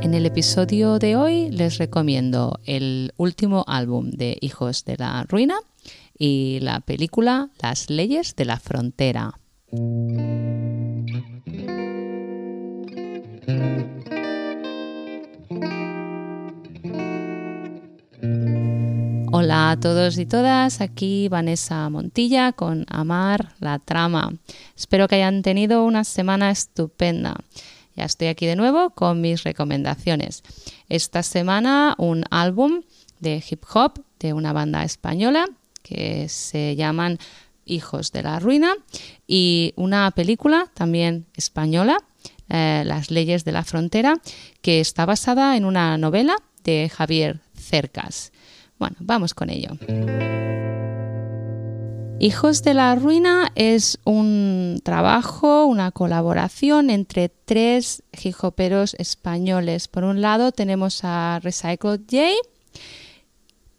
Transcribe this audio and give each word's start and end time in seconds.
En 0.00 0.14
el 0.14 0.26
episodio 0.26 1.00
de 1.00 1.16
hoy 1.16 1.50
les 1.50 1.78
recomiendo 1.78 2.60
el 2.64 3.12
último 3.16 3.64
álbum 3.66 4.10
de 4.10 4.38
Hijos 4.40 4.84
de 4.84 4.96
la 4.96 5.24
Ruina 5.24 5.58
y 6.16 6.60
la 6.60 6.80
película 6.80 7.50
Las 7.60 7.90
leyes 7.90 8.36
de 8.36 8.44
la 8.44 8.60
frontera. 8.60 9.38
Hola 19.30 19.70
a 19.70 19.80
todos 19.80 20.18
y 20.18 20.26
todas, 20.26 20.80
aquí 20.80 21.28
Vanessa 21.28 21.88
Montilla 21.90 22.52
con 22.52 22.86
Amar 22.88 23.54
la 23.60 23.78
Trama. 23.78 24.32
Espero 24.76 25.08
que 25.08 25.16
hayan 25.16 25.42
tenido 25.42 25.84
una 25.84 26.04
semana 26.04 26.50
estupenda. 26.50 27.36
Ya 27.98 28.04
estoy 28.04 28.28
aquí 28.28 28.46
de 28.46 28.54
nuevo 28.54 28.90
con 28.90 29.20
mis 29.20 29.42
recomendaciones. 29.42 30.44
Esta 30.88 31.24
semana 31.24 31.96
un 31.98 32.22
álbum 32.30 32.82
de 33.18 33.42
hip 33.50 33.64
hop 33.74 34.04
de 34.20 34.32
una 34.32 34.52
banda 34.52 34.84
española 34.84 35.46
que 35.82 36.28
se 36.28 36.76
llaman 36.76 37.18
Hijos 37.64 38.12
de 38.12 38.22
la 38.22 38.38
Ruina 38.38 38.72
y 39.26 39.72
una 39.74 40.12
película 40.12 40.70
también 40.74 41.26
española, 41.34 41.98
eh, 42.48 42.84
Las 42.86 43.10
leyes 43.10 43.44
de 43.44 43.50
la 43.50 43.64
frontera, 43.64 44.20
que 44.62 44.78
está 44.78 45.04
basada 45.04 45.56
en 45.56 45.64
una 45.64 45.98
novela 45.98 46.36
de 46.62 46.88
Javier 46.88 47.40
Cercas. 47.56 48.30
Bueno, 48.78 48.94
vamos 49.00 49.34
con 49.34 49.50
ello. 49.50 49.70
Hijos 52.20 52.64
de 52.64 52.74
la 52.74 52.96
Ruina 52.96 53.52
es 53.54 54.00
un 54.02 54.80
trabajo, 54.82 55.66
una 55.66 55.92
colaboración 55.92 56.90
entre 56.90 57.28
tres 57.28 58.02
hijoperos 58.20 58.94
españoles. 58.98 59.86
Por 59.86 60.02
un 60.02 60.20
lado 60.20 60.50
tenemos 60.50 61.02
a 61.04 61.38
Recycle 61.44 61.98
J 62.10 62.32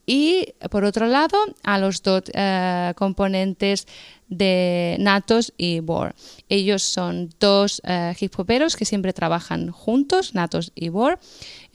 y 0.05 0.53
por 0.71 0.85
otro 0.85 1.05
lado 1.05 1.37
a 1.61 1.77
los 1.77 2.01
dos 2.01 2.23
eh, 2.33 2.93
componentes 2.95 3.85
de 4.27 4.97
Natos 4.99 5.53
y 5.55 5.81
Bor. 5.81 6.15
Ellos 6.49 6.81
son 6.81 7.29
dos 7.39 7.79
eh, 7.85 8.15
hip 8.19 8.39
hoperos 8.39 8.75
que 8.75 8.85
siempre 8.85 9.13
trabajan 9.13 9.69
juntos, 9.69 10.33
Natos 10.33 10.71
y 10.73 10.89
Bor, 10.89 11.19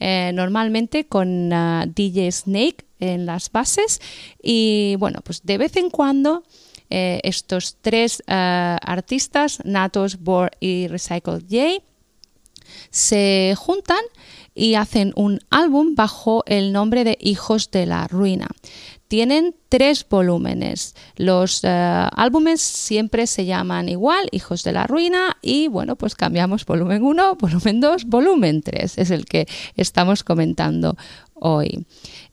eh, 0.01 0.31
normalmente 0.33 1.05
con 1.05 1.49
DJ 1.95 2.29
Snake 2.33 2.85
en 2.99 3.25
las 3.25 3.49
bases 3.51 4.01
y 4.43 4.95
bueno, 4.99 5.19
pues 5.23 5.45
de 5.45 5.57
vez 5.57 5.77
en 5.77 5.89
cuando 5.89 6.43
estos 6.89 7.77
tres 7.81 8.23
artistas, 8.27 9.59
Natos, 9.65 10.19
Bor 10.19 10.51
y 10.59 10.87
Recycle 10.87 11.39
J, 11.49 11.83
se 12.89 13.53
juntan 13.57 14.03
y 14.53 14.75
hacen 14.75 15.11
un 15.15 15.39
álbum 15.49 15.95
bajo 15.95 16.43
el 16.47 16.71
nombre 16.71 17.03
de 17.03 17.17
Hijos 17.19 17.71
de 17.71 17.85
la 17.85 18.07
Ruina. 18.07 18.47
Tienen 19.07 19.55
tres 19.69 20.05
volúmenes. 20.09 20.95
Los 21.15 21.63
eh, 21.63 21.67
álbumes 21.67 22.61
siempre 22.61 23.27
se 23.27 23.45
llaman 23.45 23.89
igual, 23.89 24.27
Hijos 24.31 24.63
de 24.63 24.71
la 24.71 24.87
Ruina, 24.87 25.37
y 25.41 25.67
bueno, 25.67 25.95
pues 25.95 26.15
cambiamos 26.15 26.65
volumen 26.65 27.03
1, 27.03 27.35
volumen 27.39 27.81
2, 27.81 28.05
volumen 28.05 28.61
3. 28.61 28.97
Es 28.97 29.11
el 29.11 29.25
que 29.25 29.47
estamos 29.75 30.23
comentando 30.23 30.97
hoy. 31.35 31.85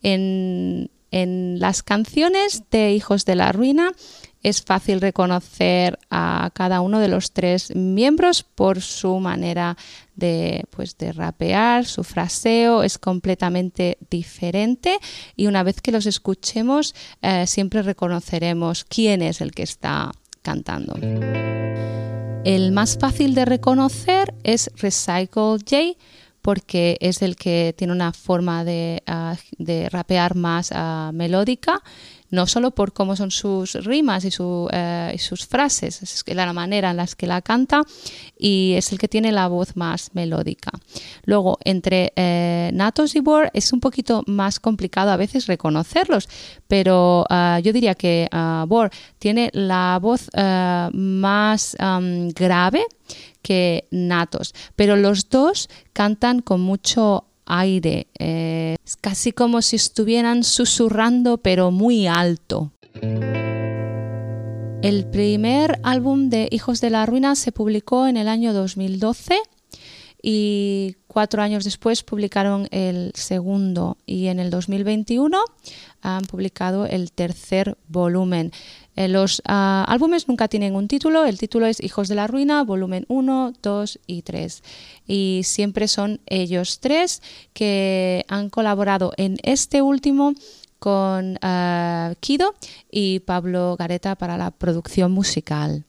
En, 0.03 0.91
en 1.11 1.59
las 1.61 1.83
canciones 1.83 2.63
de 2.71 2.93
Hijos 2.93 3.27
de 3.27 3.35
la 3.35 3.53
Ruina 3.53 3.93
es 4.43 4.63
fácil 4.63 5.01
reconocer 5.01 5.99
a 6.11 6.51
cada 6.53 6.81
uno 6.81 6.99
de 6.99 7.09
los 7.09 7.33
tres 7.33 7.75
miembros 7.75 8.43
por 8.43 8.81
su 8.81 9.19
manera 9.19 9.77
de, 10.17 10.65
pues, 10.71 10.99
de 10.99 11.13
rapear, 11.13 11.87
su 11.87 12.05
fraseo 12.05 12.83
es 12.83 12.99
completamente 12.99 13.99
diferente 14.11 14.99
y 15.37 15.47
una 15.47 15.63
vez 15.63 15.81
que 15.81 15.93
los 15.93 16.07
escuchemos 16.07 16.95
eh, 17.23 17.47
siempre 17.47 17.83
reconoceremos 17.83 18.85
quién 18.85 19.23
es 19.23 19.41
el 19.41 19.53
que 19.53 19.63
está 19.63 20.13
cantando. 20.43 20.95
El 22.45 22.73
más 22.73 22.99
fácil 22.99 23.35
de 23.35 23.45
reconocer 23.45 24.35
es 24.43 24.71
Recycle 24.77 25.59
J 25.59 25.97
porque 26.43 26.97
es 27.01 27.23
el 27.23 27.37
que 27.37 27.73
tiene 27.79 27.93
una 27.93 28.13
forma 28.13 28.65
de, 28.65 29.03
ah, 29.07 29.37
rapear 29.91 30.35
más 30.35 30.71
ah, 30.75 31.13
melódica 31.15 31.83
no 32.33 32.47
solo 32.47 32.73
por 32.73 32.93
cómo 32.93 33.15
son 33.15 33.31
sus 33.31 33.75
rimas 33.85 34.25
y, 34.25 34.31
eh, 34.73 35.17
sus 35.19 35.47
frases, 35.47 36.03
es 36.03 36.25
la 36.35 36.53
manera 36.53 36.91
en 36.91 36.97
la 36.97 37.07
que 37.07 37.27
la 37.27 37.43
canta 37.43 37.83
y 38.39 38.73
es 38.77 38.91
el 38.91 38.99
que 38.99 39.07
tiene 39.07 39.31
la 39.33 39.49
voz 39.49 39.77
más 39.77 40.11
melódica. 40.15 40.73
Luego, 41.25 41.59
entre 41.63 42.13
eh, 42.17 42.71
Natos 42.73 43.15
y 43.17 43.21
Bor 43.21 43.51
es 43.53 43.73
un 43.73 43.81
poquito 43.81 44.25
más 44.27 44.61
complicado 44.61 45.11
a 45.11 45.17
veces 45.19 45.47
reconocerlos, 45.47 46.27
pero 46.67 47.27
eh, 47.29 47.61
yo 47.63 47.73
diría 47.73 47.95
que 47.95 48.29
Bor 48.67 48.91
tiene 49.19 49.51
la 49.53 49.99
voz 50.01 50.31
más 50.33 51.77
grave 52.35 52.87
que 53.43 53.89
Natos, 53.91 54.55
pero 54.75 54.97
los 54.97 55.29
dos 55.29 55.69
cantan 55.93 56.41
con 56.41 56.63
mucho 56.63 57.27
aire. 57.53 58.07
Eh, 58.19 58.77
es 58.85 58.97
casi 58.97 59.33
como 59.33 59.63
si 59.63 59.77
estuvieran 59.77 60.43
susurrando 60.43 61.39
pero 61.39 61.71
muy 61.71 62.07
alto. 62.07 62.73
El 64.83 65.07
primer 65.07 65.79
álbum 65.85 66.29
de 66.29 66.49
Hijos 66.51 66.81
de 66.81 66.91
la 66.91 67.07
Ruina 67.07 67.37
se 67.37 67.53
publicó 67.53 68.07
en 68.09 68.17
el 68.17 68.27
año 68.27 68.53
2012 68.53 69.39
y 70.23 70.95
cuatro 71.09 71.43
años 71.43 71.65
después 71.65 72.05
publicaron 72.05 72.69
el 72.71 73.11
segundo 73.15 73.99
y 74.07 74.29
en 74.29 74.39
el 74.39 74.51
2021 74.51 75.39
han 76.01 76.25
publicado 76.25 76.87
el 76.87 77.11
tercer 77.11 77.77
volumen. 77.89 78.53
Eh, 78.95 79.09
los 79.09 79.43
ah, 79.47 79.85
álbumes 79.89 80.29
nunca 80.29 80.49
tienen 80.49 80.77
un 80.77 80.87
título, 80.87 81.25
el 81.25 81.39
título 81.39 81.67
es 81.67 81.83
Hijos 81.83 82.09
de 82.09 82.15
la 82.15 82.27
Ruina, 82.29 82.63
volumen 82.63 83.05
1, 83.09 83.55
2 83.63 83.99
y 84.07 84.23
3. 84.23 84.63
Y 85.07 85.43
siempre 85.45 85.89
son 85.89 86.21
ellos 86.27 86.79
tres 86.79 87.23
que 87.53 88.25
han 88.29 88.49
colaborado 88.49 89.13
en 89.17 89.39
este 89.43 89.83
último 89.83 90.35
con 90.79 91.39
ah, 91.43 92.15
Kido 92.21 92.55
y 92.91 93.21
Pablo 93.21 93.77
Gareta 93.79 94.15
para 94.15 94.37
la 94.37 94.51
producción 94.51 95.11
musical. 95.11 95.85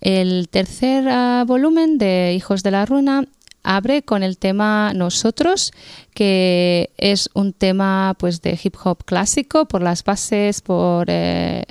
El 0.00 0.48
tercer 0.48 1.08
ah, 1.08 1.44
volumen 1.46 1.98
de 1.98 2.34
Hijos 2.34 2.62
de 2.62 2.70
la 2.70 2.86
Ruina 2.86 3.26
abre 3.66 4.02
con 4.02 4.22
el 4.22 4.38
tema 4.38 4.92
Nosotros, 4.94 5.72
que 6.14 6.90
es 6.96 7.28
un 7.34 7.52
tema 7.52 8.14
pues 8.18 8.40
de 8.40 8.58
hip 8.62 8.76
hop 8.82 9.04
clásico 9.04 9.66
por 9.66 9.82
las 9.82 10.04
bases, 10.04 10.62
por, 10.62 11.06
eh, 11.08 11.64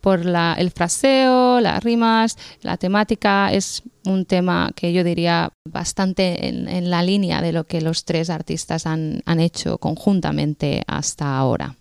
por 0.00 0.20
el 0.20 0.70
fraseo, 0.70 1.60
las 1.60 1.84
rimas, 1.84 2.36
la 2.62 2.78
temática. 2.78 3.52
Es 3.52 3.82
un 4.06 4.24
tema 4.24 4.70
que 4.74 4.92
yo 4.92 5.04
diría 5.04 5.52
bastante 5.68 6.48
en, 6.48 6.90
la 6.90 7.02
línea 7.02 7.42
de 7.42 7.52
lo 7.52 7.64
que 7.64 7.82
los 7.82 8.04
tres 8.04 8.30
artistas 8.30 8.86
han, 8.86 9.22
han 9.26 9.38
hecho 9.38 9.78
conjuntamente 9.78 10.82
hasta 10.86 11.36
ahora. 11.36 11.76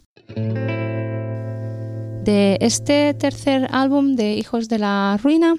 De 2.23 2.57
este 2.61 3.15
tercer 3.15 3.67
álbum 3.71 4.15
de 4.15 4.35
Hijos 4.35 4.69
de 4.69 4.77
la 4.77 5.17
Ruina, 5.23 5.55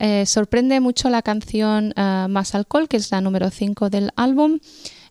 eh, 0.00 0.24
sorprende 0.24 0.80
mucho 0.80 1.10
la 1.10 1.20
canción 1.20 1.92
eh, 1.94 2.26
Más 2.30 2.54
Alcohol, 2.54 2.88
que 2.88 2.96
es 2.96 3.10
la 3.10 3.20
número 3.20 3.50
5 3.50 3.90
del 3.90 4.10
álbum. 4.16 4.58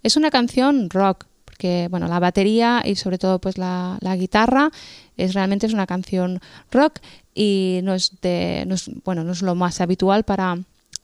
Es 0.01 0.17
una 0.17 0.31
canción 0.31 0.89
rock, 0.89 1.27
porque 1.45 1.87
bueno, 1.91 2.07
la 2.07 2.19
batería 2.19 2.81
y 2.83 2.95
sobre 2.95 3.19
todo 3.19 3.37
pues 3.39 3.59
la, 3.59 3.99
guitarra 4.17 4.71
es 5.15 5.35
realmente 5.35 5.67
es 5.67 5.73
una 5.73 5.85
canción 5.85 6.41
rock 6.71 6.99
y 7.35 7.81
no 7.83 7.93
es 7.93 8.19
de 8.21 8.65
bueno 9.05 9.23
no 9.23 9.33
es 9.33 9.43
lo 9.43 9.53
más 9.53 9.79
habitual 9.79 10.23
para, 10.23 10.57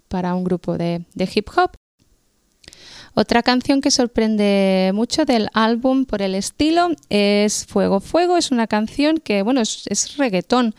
para 0.07 0.33
un 0.33 0.43
grupo 0.43 0.77
de, 0.77 1.05
hip 1.35 1.49
hop 1.55 1.71
otra 3.13 3.43
canción 3.43 3.81
que 3.81 3.91
sorprende 3.91 4.91
mucho 4.95 5.25
del 5.25 5.49
álbum 5.53 6.05
por 6.05 6.21
el 6.21 6.35
estilo 6.35 6.89
es 7.09 7.65
Fuego 7.65 7.99
Fuego 7.99 8.37
es 8.37 8.51
una 8.51 8.67
canción 8.67 9.17
que 9.17 9.43
bueno 9.43 9.61
es, 9.61 9.83
es 9.87 10.17
reggaetón 10.17 10.73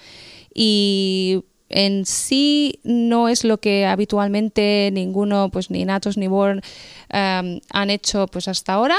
y 0.55 1.45
en 1.69 2.07
sí 2.07 2.81
no 2.85 3.29
es 3.29 3.45
lo 3.45 3.59
que 3.59 3.87
habitualmente 3.87 4.91
ninguno, 4.93 5.51
pues 5.51 5.71
ni 5.71 5.85
Natos 5.85 6.17
ni 6.17 6.29
Born 6.29 6.61
em, 7.09 7.61
han 7.71 7.91
hecho 7.91 8.27
pues 8.29 8.49
hasta 8.49 8.75
ahora. 8.75 8.97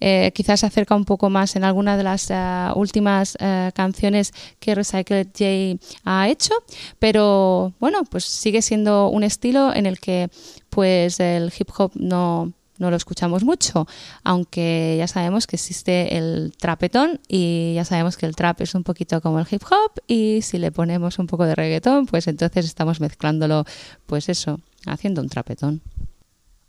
Eh, 0.00 0.32
quizás 0.34 0.60
se 0.60 0.66
acerca 0.66 0.94
un 0.94 1.04
poco 1.04 1.30
más 1.30 1.56
en 1.56 1.64
alguna 1.64 1.96
de 1.96 2.02
las 2.02 2.30
eh, 2.30 2.68
últimas 2.74 3.36
eh, 3.40 3.70
canciones 3.74 4.32
que 4.58 4.74
Recycled 4.74 5.28
J 5.36 5.78
ha 6.04 6.28
hecho, 6.28 6.54
pero 6.98 7.72
bueno, 7.80 8.04
pues 8.04 8.24
sigue 8.24 8.62
siendo 8.62 9.08
un 9.08 9.24
estilo 9.24 9.74
en 9.74 9.86
el 9.86 9.98
que 10.00 10.28
pues 10.70 11.20
el 11.20 11.52
hip 11.58 11.70
hop 11.76 11.92
no 11.94 12.52
no 12.78 12.90
lo 12.90 12.96
escuchamos 12.96 13.44
mucho, 13.44 13.86
aunque 14.24 14.96
ya 14.98 15.06
sabemos 15.06 15.46
que 15.46 15.56
existe 15.56 16.16
el 16.16 16.52
trapetón 16.58 17.20
y 17.28 17.74
ya 17.74 17.84
sabemos 17.84 18.16
que 18.16 18.26
el 18.26 18.36
trap 18.36 18.60
es 18.60 18.74
un 18.74 18.84
poquito 18.84 19.20
como 19.20 19.38
el 19.38 19.46
hip 19.50 19.62
hop 19.64 20.00
y 20.06 20.40
si 20.42 20.58
le 20.58 20.72
ponemos 20.72 21.18
un 21.18 21.26
poco 21.26 21.44
de 21.44 21.54
reggaetón, 21.54 22.06
pues 22.06 22.26
entonces 22.28 22.64
estamos 22.64 23.00
mezclándolo, 23.00 23.64
pues 24.06 24.28
eso, 24.28 24.60
haciendo 24.86 25.20
un 25.20 25.28
trapetón. 25.28 25.82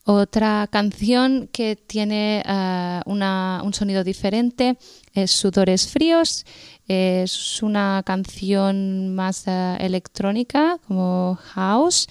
Otra 0.05 0.67
canción 0.71 1.49
que 1.51 1.75
tiene 1.75 2.41
una, 3.05 3.61
un 3.63 3.73
sonido 3.75 4.03
diferente 4.03 4.75
es 5.13 5.29
Sudores 5.29 5.87
Fríos. 5.87 6.45
Es 6.87 7.61
una 7.61 8.01
canción 8.03 9.13
más 9.13 9.45
uh, 9.45 9.75
electrónica, 9.77 10.79
como 10.87 11.37
house, 11.53 12.07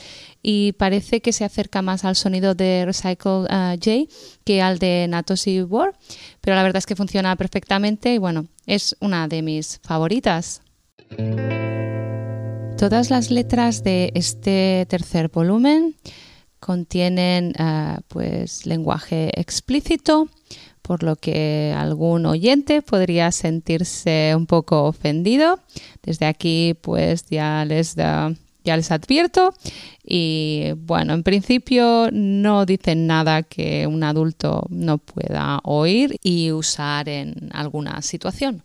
y 0.50 0.72
parece 0.72 1.20
que 1.20 1.34
se 1.34 1.44
acerca 1.44 1.82
más 1.82 2.06
al 2.06 2.16
sonido 2.16 2.54
de 2.54 2.86
Recycle 2.86 3.42
uh, 3.50 3.76
J 3.76 4.10
que 4.44 4.62
al 4.62 4.78
de 4.78 5.04
Natosi 5.06 5.60
War, 5.60 5.92
pero 6.40 6.56
la 6.56 6.62
verdad 6.62 6.78
es 6.78 6.86
que 6.86 6.96
funciona 6.96 7.36
perfectamente 7.36 8.14
y 8.14 8.18
bueno, 8.18 8.46
es 8.64 8.96
una 9.00 9.28
de 9.28 9.42
mis 9.42 9.78
favoritas. 9.82 10.62
Todas 12.78 13.10
las 13.10 13.30
letras 13.30 13.84
de 13.84 14.10
este 14.14 14.86
tercer 14.88 15.28
volumen 15.28 15.96
contienen 16.60 17.52
uh, 17.60 18.00
pues 18.08 18.64
lenguaje 18.64 19.38
explícito, 19.38 20.30
por 20.80 21.02
lo 21.02 21.16
que 21.16 21.74
algún 21.76 22.24
oyente 22.24 22.80
podría 22.80 23.32
sentirse 23.32 24.32
un 24.34 24.46
poco 24.46 24.84
ofendido. 24.84 25.60
Desde 26.02 26.24
aquí 26.24 26.74
pues 26.80 27.26
ya 27.28 27.66
les 27.66 27.94
da 27.94 28.32
ya 28.64 28.76
les 28.76 28.90
advierto 28.90 29.54
y 30.04 30.72
bueno, 30.76 31.14
en 31.14 31.22
principio 31.22 32.08
no 32.12 32.66
dicen 32.66 33.06
nada 33.06 33.42
que 33.42 33.86
un 33.86 34.02
adulto 34.02 34.66
no 34.70 34.98
pueda 34.98 35.60
oír 35.64 36.16
y 36.22 36.52
usar 36.52 37.08
en 37.08 37.50
alguna 37.52 38.02
situación. 38.02 38.62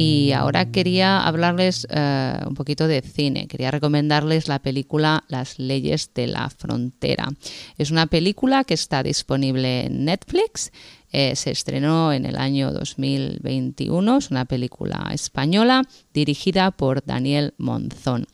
Y 0.00 0.32
ahora 0.32 0.70
quería 0.70 1.20
hablarles 1.20 1.86
eh, 1.90 2.38
un 2.46 2.54
poquito 2.54 2.88
de 2.88 3.02
cine. 3.02 3.46
Quería 3.48 3.70
recomendarles 3.70 4.48
la 4.48 4.58
película 4.58 5.24
Las 5.28 5.58
leyes 5.58 6.10
de 6.14 6.26
la 6.26 6.48
frontera. 6.48 7.28
Es 7.76 7.90
una 7.90 8.06
película 8.06 8.64
que 8.64 8.74
está 8.74 9.02
disponible 9.02 9.86
en 9.86 10.06
Netflix. 10.06 10.72
Eh, 11.12 11.36
se 11.36 11.50
estrenó 11.50 12.12
en 12.14 12.24
el 12.24 12.36
año 12.36 12.72
2021. 12.72 14.16
Es 14.16 14.30
una 14.30 14.46
película 14.46 15.10
española 15.12 15.82
dirigida 16.14 16.70
por 16.70 17.04
Daniel 17.04 17.52
Monzón. 17.58 18.26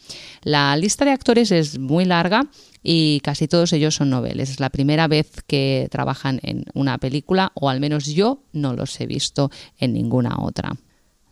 La 0.43 0.77
lista 0.77 1.05
de 1.05 1.13
actores 1.13 1.51
es 1.51 1.79
muy 1.81 2.05
larga 2.05 2.47
y 2.83 3.19
casi 3.25 3.49
todos 3.49 3.73
ellos 3.73 3.97
son 3.97 4.11
noveles. 4.11 4.51
Es 4.51 4.61
la 4.61 4.71
primera 4.71 5.09
vez 5.09 5.43
que 5.49 5.89
trabajan 5.91 6.39
en 6.45 6.65
una 6.75 6.99
película, 6.99 7.51
o 7.55 7.69
al 7.69 7.81
menos 7.81 8.07
yo 8.07 8.45
no 8.53 8.75
los 8.75 9.01
he 9.01 9.07
visto 9.07 9.51
en 9.79 9.95
ninguna 9.95 10.37
otra. 10.41 10.77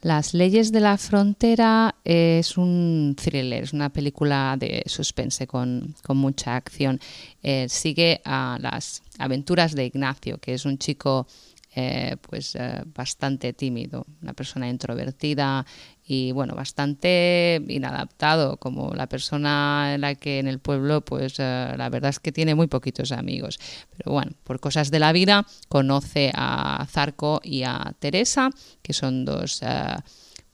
Las 0.05 0.35
leyes 0.35 0.71
de 0.71 0.81
la 0.81 0.99
frontera 0.99 1.95
es 2.05 2.59
un 2.59 3.17
thriller, 3.17 3.63
es 3.63 3.73
una 3.73 3.89
película 3.89 4.55
de 4.59 4.83
suspense 4.85 5.47
con, 5.47 5.95
mucha 6.11 6.57
acción. 6.57 7.01
Eh, 7.43 7.69
sigue 7.71 8.21
a 8.23 8.59
las 8.61 9.03
aventuras 9.19 9.75
de 9.75 9.87
Ignacio, 9.87 10.37
que 10.37 10.53
es 10.53 10.67
un 10.67 10.77
chico 10.77 11.27
eh, 11.77 12.17
pues 12.21 12.55
eh, 12.55 12.83
bastante 12.87 13.53
tímido, 13.53 14.07
una 14.23 14.33
persona 14.33 14.69
introvertida 14.69 15.67
y 16.07 16.33
bueno, 16.33 16.55
bastante 16.55 17.61
inadaptado, 17.67 18.59
como 18.59 18.95
la 18.95 19.09
persona 19.09 19.95
en 19.95 20.03
la 20.03 20.15
que 20.15 20.39
en 20.39 20.47
el 20.47 20.61
pueblo, 20.61 21.01
pues 21.01 21.35
eh, 21.39 21.75
la 21.77 21.89
verdad 21.89 22.11
es 22.11 22.21
que 22.21 22.31
tiene 22.31 22.55
muy 22.55 22.69
poquitos 22.69 23.11
amigos. 23.11 23.59
Pero 23.97 24.13
bueno, 24.13 24.33
por 24.45 24.61
cosas 24.61 24.91
de 24.91 25.01
la 25.01 25.13
vida, 25.13 25.47
conoce 25.69 26.31
a 26.35 26.87
Zarco 26.89 27.41
y 27.43 27.65
a 27.65 27.95
Teresa, 27.99 28.51
que 28.83 28.93
son 28.93 29.25
dos 29.25 29.61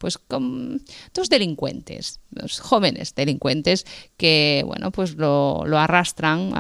pues 0.01 0.17
con 0.17 0.83
dos 1.13 1.29
delincuentes, 1.29 2.21
dos 2.31 2.59
jóvenes 2.59 3.15
delincuentes 3.15 3.85
que 4.17 4.63
bueno 4.65 4.91
pues 4.91 5.15
lo, 5.17 5.63
arrastran 5.77 6.53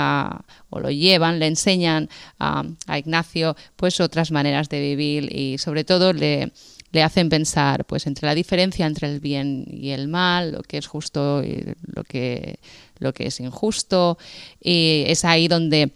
o 0.68 0.78
lo 0.78 0.90
llevan, 0.90 1.38
le 1.38 1.46
enseñan 1.46 2.10
a, 2.38 2.64
Ignacio 2.98 3.56
pues 3.76 3.98
otras 4.00 4.30
maneras 4.30 4.68
de 4.68 4.82
vivir 4.82 5.34
y 5.34 5.56
sobre 5.56 5.84
todo 5.84 6.12
le, 6.12 6.52
le 6.92 7.02
hacen 7.02 7.30
pensar 7.30 7.86
pues 7.86 8.06
entre 8.06 8.26
la 8.26 8.34
diferencia 8.34 8.86
entre 8.86 9.08
el 9.08 9.20
bien 9.20 9.64
y 9.66 9.90
el 9.90 10.08
mal, 10.08 10.52
lo 10.52 10.62
que 10.62 10.76
es 10.76 10.86
justo 10.86 11.42
y 11.42 11.64
lo 11.86 12.04
que, 12.04 12.58
lo 12.98 13.14
que 13.14 13.28
es 13.28 13.40
injusto 13.40 14.18
y 14.60 15.04
es 15.06 15.24
ahí 15.24 15.48
donde 15.48 15.92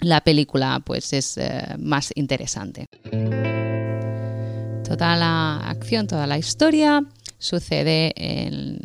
la 0.00 0.22
película 0.22 0.82
pues 0.84 1.12
es 1.12 1.38
eh, 1.38 1.62
más 1.78 2.10
interesante. 2.16 2.88
Toda 4.92 5.16
la 5.16 5.56
acción, 5.70 6.06
toda 6.06 6.26
la 6.26 6.36
historia 6.36 7.02
sucede 7.38 8.12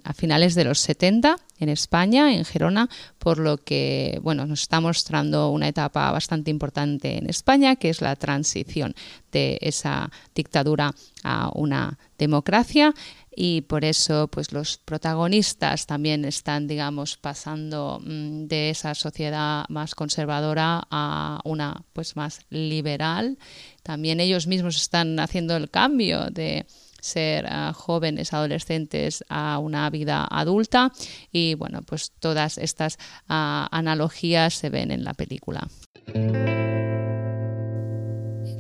a 0.06 0.14
finales 0.14 0.56
de 0.56 0.64
los 0.64 0.80
70 0.80 1.36
en 1.60 1.68
España, 1.68 2.34
en 2.34 2.46
Gerona, 2.46 2.90
por 3.20 3.40
lo 3.40 3.58
que 3.58 4.18
bueno, 4.24 4.46
nos 4.46 4.62
está 4.62 4.80
mostrando 4.80 5.50
una 5.50 5.68
etapa 5.68 6.10
bastante 6.12 6.50
importante 6.50 7.18
en 7.18 7.30
España, 7.30 7.76
que 7.76 7.90
es 7.90 8.00
la 8.00 8.16
transición 8.16 8.96
de 9.34 9.58
esa 9.60 10.10
dictadura 10.34 10.96
a 11.26 11.52
una 11.54 12.00
democracia 12.18 12.94
y 13.40 13.62
por 13.62 13.86
eso 13.86 14.28
pues 14.30 14.52
los 14.52 14.80
protagonistas 14.80 15.86
también 15.86 16.26
están 16.26 16.66
digamos 16.66 17.18
pasando 17.18 18.02
mm, 18.04 18.48
de 18.48 18.72
esa 18.72 18.96
sociedad 18.96 19.64
más 19.70 19.94
conservadora 19.94 20.88
a 20.90 21.40
una 21.44 21.84
pues 21.94 22.16
más 22.16 22.40
liberal. 22.50 23.38
También 23.84 24.20
ellos 24.20 24.48
mismos 24.48 24.76
están 24.76 25.20
haciendo 25.20 25.56
el 25.56 25.70
cambio 25.70 26.32
de 26.32 26.66
ser 27.00 27.46
ah, 27.48 27.74
jóvenes 27.74 28.34
adolescentes 28.34 29.24
a 29.30 29.60
una 29.60 29.88
vida 29.92 30.28
adulta 30.28 30.92
y 31.32 31.54
bueno 31.54 31.84
pues 31.84 32.14
todas 32.20 32.58
estas 32.58 32.98
ah, 33.30 33.68
analogías 33.72 34.56
se 34.56 34.72
ven 34.72 34.90
en 34.90 35.04
la 35.04 35.14
película 35.14 35.68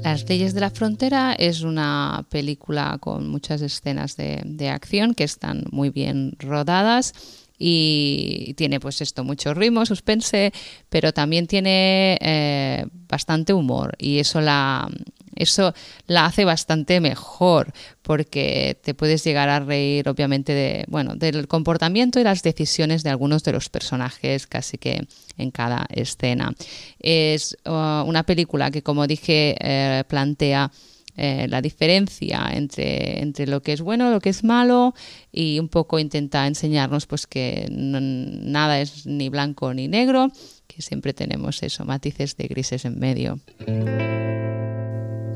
las 0.07 0.29
leyes 0.29 0.53
de 0.53 0.61
la 0.61 0.69
frontera 0.69 1.33
es 1.33 1.63
una 1.63 2.25
película 2.29 2.97
con 2.99 3.27
muchas 3.27 3.61
escenas 3.61 4.15
de, 4.15 4.69
acción 4.69 5.13
que 5.13 5.25
están 5.25 5.65
muy 5.71 5.89
bien 5.89 6.33
rodadas 6.39 7.13
y 7.59 8.53
tiene 8.55 8.79
pues 8.79 9.01
esto 9.01 9.25
mucho 9.25 9.53
ritmo, 9.53 9.85
suspense, 9.85 10.53
pero 10.89 11.11
también 11.11 11.45
tiene 11.45 12.17
eh, 12.21 12.85
bastante 13.09 13.51
humor 13.51 13.95
y 13.97 14.19
eso 14.19 14.39
la, 14.39 14.89
eso 15.37 15.73
la 16.05 16.25
hace 16.25 16.45
bastante 16.45 16.99
mejor 16.99 17.73
porque 18.01 18.79
te 18.83 18.93
puedes 18.93 19.23
llegar 19.23 19.49
a 19.49 19.59
reír 19.59 20.07
obviamente 20.07 20.53
de, 20.53 20.85
bueno, 20.87 21.15
del 21.15 21.47
comportamiento 21.47 22.19
y 22.19 22.23
las 22.23 22.43
decisiones 22.43 23.03
de 23.03 23.09
algunos 23.09 23.43
de 23.43 23.51
los 23.51 23.69
personajes 23.69 24.47
casi 24.47 24.77
que 24.77 25.07
en 25.37 25.51
cada 25.51 25.85
escena. 25.89 26.53
Es 26.99 27.57
uh, 27.65 28.03
una 28.05 28.23
película 28.23 28.71
que 28.71 28.83
como 28.83 29.07
dije 29.07 29.55
eh, 29.59 30.03
plantea 30.07 30.71
eh, 31.19 31.47
la 31.49 31.63
diferencia 31.63 32.47
entre, 32.53 33.21
entre 33.23 33.47
lo 33.47 33.63
que 33.63 33.73
es 33.73 33.81
bueno, 33.81 34.11
lo 34.11 34.19
que 34.19 34.29
es 34.29 34.43
malo 34.43 34.93
y 35.31 35.57
un 35.59 35.67
poco 35.67 35.97
intenta 35.97 36.45
enseñarnos 36.45 37.07
pues 37.07 37.25
que 37.25 37.65
nada 37.71 38.79
es 38.79 39.07
ni 39.07 39.29
blanco 39.29 39.73
ni 39.73 39.87
negro, 39.87 40.31
que 40.67 40.83
siempre 40.83 41.13
tenemos 41.13 41.63
eso, 41.63 41.85
matices 41.85 42.37
de 42.37 42.47
grises 42.47 42.85
en 42.85 42.99
medio. 42.99 43.39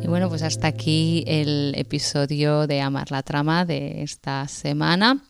Y 0.01 0.07
bueno, 0.07 0.29
pues 0.29 0.41
hasta 0.41 0.67
aquí 0.67 1.23
el 1.27 1.73
episodio 1.75 2.65
de 2.65 2.81
Amar 2.81 3.11
la 3.11 3.21
Trama 3.21 3.65
de 3.65 4.01
esta 4.01 4.47
semana. 4.47 5.23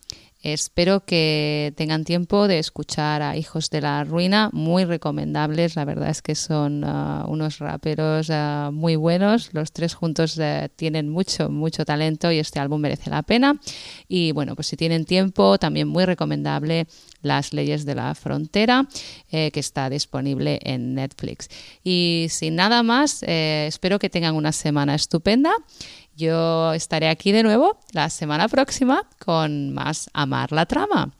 Espero 0.44 1.06
que 1.06 1.72
tengan 1.78 2.04
tiempo 2.04 2.48
de 2.48 2.58
escuchar 2.58 3.22
a 3.22 3.38
Hijos 3.38 3.70
de 3.70 3.82
la 3.82 4.04
Ruina, 4.04 4.50
muy 4.54 4.86
recomendables, 4.86 5.76
la 5.76 5.86
verdad 5.86 6.10
es 6.10 6.24
que 6.24 6.34
son 6.34 6.84
uh, 6.84 7.30
unos 7.30 7.60
raperos 7.60 8.30
uh, 8.30 8.72
muy 8.72 8.96
buenos, 8.96 9.54
los 9.54 9.72
tres 9.72 9.94
juntos 9.94 10.40
uh, 10.40 10.68
tienen 10.76 11.10
mucho, 11.10 11.50
mucho 11.50 11.86
talento 11.86 12.32
y 12.32 12.40
este 12.40 12.60
álbum 12.60 12.82
merece 12.82 13.12
la 13.12 13.22
pena. 13.22 13.60
Y 14.08 14.32
bueno, 14.32 14.56
pues 14.56 14.66
si 14.66 14.78
tienen 14.78 15.06
tiempo, 15.06 15.60
también 15.60 15.88
muy 15.88 16.06
recomendable 16.06 16.88
Las 17.22 17.54
leyes 17.54 17.86
de 17.86 17.94
la 17.94 18.16
frontera, 18.16 18.88
eh, 19.30 19.52
que 19.52 19.60
está 19.60 19.92
disponible 19.92 20.60
en 20.64 20.96
Netflix. 20.96 21.50
Y 21.84 22.26
sin 22.32 22.56
nada 22.56 22.82
más, 22.82 23.22
eh, 23.22 23.66
espero 23.68 24.00
que 24.00 24.10
tengan 24.10 24.36
una 24.36 24.52
semana 24.52 24.96
estupenda 24.96 25.52
yo 26.22 26.74
estaré 26.74 27.10
aquí 27.10 27.32
de 27.32 27.44
nuevo 27.44 27.78
la 27.92 28.10
semana 28.10 28.48
próxima 28.48 29.04
con 29.20 29.74
más 29.74 30.10
Amar 30.14 30.52
la 30.52 30.66
Trama. 30.66 31.12